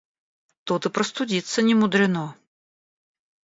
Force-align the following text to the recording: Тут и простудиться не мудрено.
Тут 0.63 0.87
и 0.87 0.89
простудиться 0.89 1.61
не 1.61 1.75
мудрено. 1.75 2.35